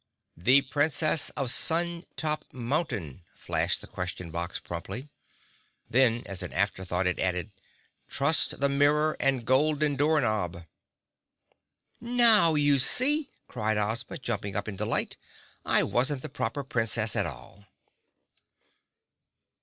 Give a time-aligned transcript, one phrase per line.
[0.35, 5.09] "The Princess of Sun Top Mountain," flashed the Question Box promptly.
[5.87, 7.51] Then, as an afterthought, it added,
[8.07, 10.63] "Trust the mirror and golden door knob!"
[11.99, 15.17] "Now, you see!" cried Ozma, jumping up in delight.
[15.63, 17.65] "I wasn't the Proper Princess at all!"